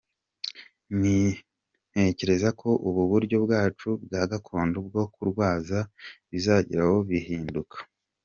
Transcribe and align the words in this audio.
Ntekereza 1.91 2.49
ko 2.59 2.69
ubu 2.87 3.01
buryo 3.11 3.37
bwacu 3.45 3.89
bwa 4.03 4.21
gakondo 4.31 4.77
bwo 4.87 5.03
kurwaza 5.13 5.79
bizageraho 6.31 6.97
bihinduka. 7.09 7.77